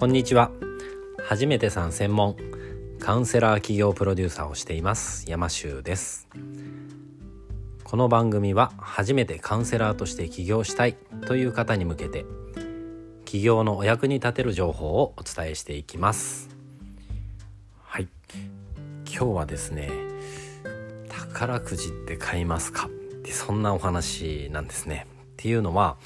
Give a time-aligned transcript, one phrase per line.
[0.00, 0.50] こんにちは。
[1.28, 2.34] 初めてさん専門
[3.00, 6.26] カウンセラー企業プロデューサーをしています山修です。
[7.84, 10.96] この番組は初めてカウンセラーとして起業したい
[11.26, 12.24] という方に向けて
[13.26, 16.48] 起業のお役に立てる情報をお伝えしていきます。
[17.82, 18.08] はい。
[19.04, 19.90] 今日はですね
[21.10, 22.86] 宝くじって買いますか？
[22.86, 22.90] っ
[23.22, 25.06] てそんなお話なんですね。
[25.32, 25.98] っていうのは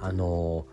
[0.00, 0.64] あの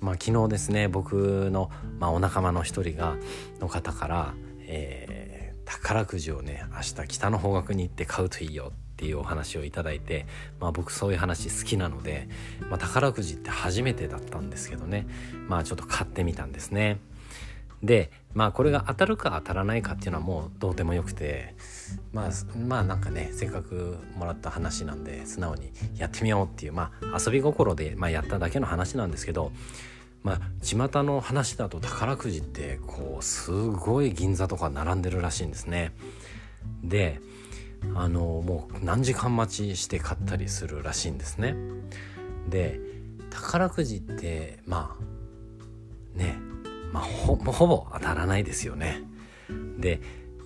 [0.00, 3.16] まあ、昨日ですね僕の、まあ、お仲間の一人が
[3.60, 5.30] の方から、えー
[5.70, 10.26] 宝くじをね明日北の方角に行って買うといいよっていうお話をいただいて、
[10.58, 12.28] まあ、僕そういう話好きなので、
[12.68, 15.06] まあ、宝くじって初めてだったんですけどね
[15.48, 16.98] まあちょっと買ってみたんですね。
[17.82, 21.54] でまあこれが当たるか当たらないかっていうのはもうどうでもよくて
[22.12, 29.52] まあまあなんかねせっかくもらった話なんで素直にやってみようっていうまあ遊び心で、まあ、やっただけの話なんですけど
[30.22, 35.92] まあ巷の話だと宝くじってこうすごい銀座とか並んでるらしいんですね。
[36.84, 37.20] で
[37.94, 41.56] あのもう何時間待ちして買ったりするらしいんですね。
[42.46, 42.78] で
[43.30, 46.49] 宝くじってまあね
[46.92, 49.02] まあほほぼ当たらないですよね。
[49.78, 50.00] で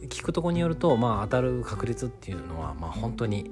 [0.09, 3.51] 聞くとこによると、まあ、当たる確率っていうのは、まあ、本当に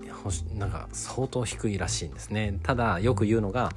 [0.55, 2.59] なんか相当低いらしいんですね。
[2.63, 3.73] ただよく言うのが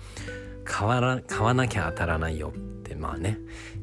[0.65, 2.51] 買わな買わなきゃ当たらないよっ
[2.83, 3.37] てまあね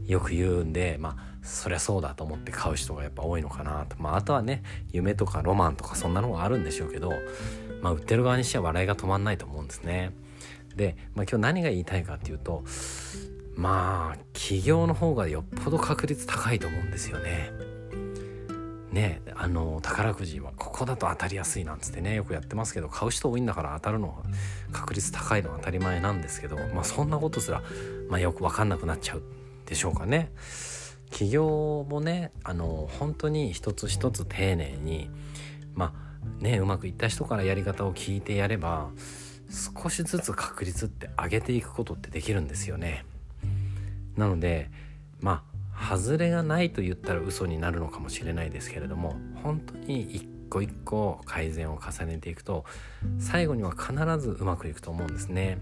[0.07, 7.13] よく言うんでまあそりゃそうだと思って買う人がやっぱ多いのかなと、まあ、あとはね夢とかロマンとかそんなのがあるんでしょうけど、
[7.83, 10.13] まあ、売ってる側にしては笑いが止まんないと思うんですね。
[10.77, 12.65] で、まあ、今日何が言いたいかっていうと
[13.55, 17.51] まあ企業の方がよっぽど確率高いと思うんですよね。
[18.93, 24.17] ねあの宝くじはここだと当たりやすいなんつってねよくやってますけど買う人多いんだから当たるのは
[24.71, 27.63] 確率高いのは当たり前なんですけど、まあ、そんなことすら、
[28.09, 29.23] まあ、よく分かんなくなっちゃう
[29.67, 30.31] でしょうかね。
[31.11, 35.11] 企業もねあの本当に一つ一つ丁寧に
[35.75, 38.91] まあねうまくいった人からやり方を聞いてやれば
[39.83, 43.05] 少しずつ確率って上げていくことってできるんですよね。
[44.17, 44.71] なので
[45.21, 45.45] ま
[45.79, 52.65] あ外れがないと言ったら嘘になるのかもしれないですけれども本当に一個一個改善を重ねていくと
[53.19, 55.59] 最後には必ずうまくいくと思うんですね。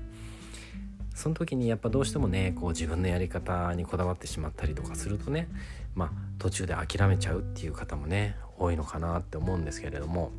[1.14, 5.48] その時にやっぱどうしてもねこう自分のやり方にこだわってしまったりとかするとね
[5.94, 10.32] まあ途中で諦めちゃうっていう方もね多いのかなって思うんですけれども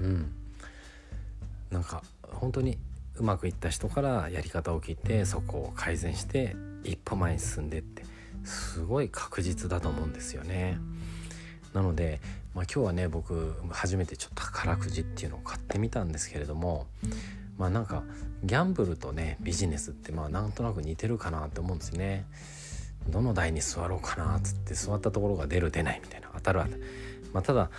[0.00, 0.32] うん
[1.70, 2.76] なんか本当に
[3.16, 8.04] うまくいった人からやり方を聞いてそこを改善して一歩前に進んでって
[8.44, 10.78] すごい確実だと思うんですよね。
[11.72, 12.20] なので、
[12.54, 16.86] まあ、今日はね僕初めてちょっと宝くじっていうのを買ってみたんですけれども
[17.56, 18.02] まあなんか
[18.44, 22.26] ギャンブルとねビジネスってまあなんとなく似てるかなって思うんですね。
[23.08, 26.82] どの台に座ろうかなっつって座ったところが出る出ないみたいな当たる当たる。
[27.32, 27.70] まあ、ただ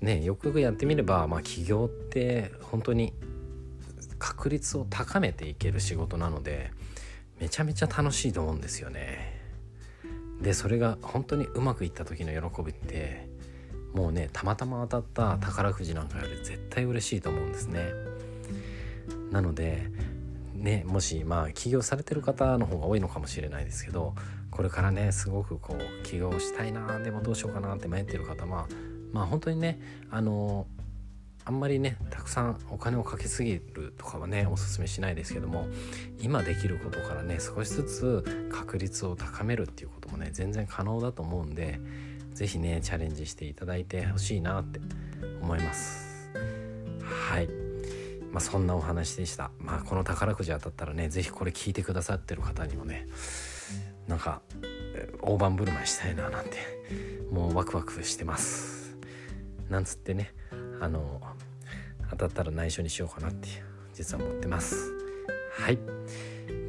[0.00, 3.12] ねよくよくやってみれば、まあ、起業って本当に
[4.18, 6.70] 確率を高めていける仕事なので
[7.40, 9.40] めちゃめちゃ楽しいと思うんですよね。
[10.40, 13.28] でそれが本当にうまくいった時の喜びって
[13.92, 17.88] もうねたまたま当たった宝くじなんかより絶対嬉しいと思うんですね。
[19.30, 19.90] なので
[20.54, 24.14] ねもしまあ起業されてる方の方が多いのかもしれないですけど
[24.50, 28.68] これからねすごくこう起業したいなでもどうしようかなって迷ってる方は
[29.12, 29.80] まあ本当にね
[30.10, 30.66] あの
[31.50, 35.66] あんまりねたくさんお金をかけすぎるとかはねおすすめしないですけども
[36.20, 41.80] 今できることからね少しずつ確率を高めるっていうこともね全然可能だと思うんで
[42.34, 44.78] 是非ねチャレンジしていただいてほしいなって
[45.42, 46.30] 思います。
[47.02, 47.48] はい。
[48.30, 49.50] まあそんなお話でした。
[49.58, 53.08] まあこの宝くじ当たったらね是非これ聞いてくださってる方にもね
[54.06, 54.40] なんか
[55.20, 56.58] 大盤振る舞いしたいななんて
[57.32, 58.96] もうワクワクしてます。
[59.68, 60.32] なんつってね
[60.80, 61.20] あの
[62.10, 63.48] 当たったら内緒にしようかなって
[63.92, 64.92] 実は思ってます。
[65.52, 65.78] はい。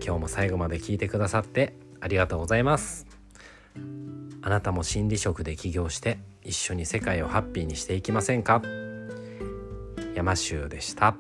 [0.04, 3.08] 今日も最後まで聞いてくださってありがとうございます。
[4.42, 8.62] あなたも心理職で起業して一緒に世界をハッピーにしていきませんか？
[10.16, 11.16] 山州でした。